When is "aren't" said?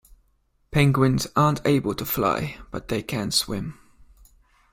1.35-1.61